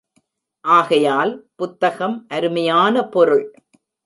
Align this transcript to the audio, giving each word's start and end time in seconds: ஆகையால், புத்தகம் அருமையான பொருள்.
ஆகையால், 0.65 1.49
புத்தகம் 1.55 2.25
அருமையான 2.29 3.03
பொருள். 3.09 3.45